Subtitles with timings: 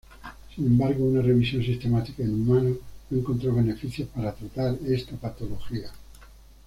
[0.55, 2.77] Sin embargo, una revisión sistemática en humanos
[3.11, 5.91] no encontró beneficios para tratar esta patología.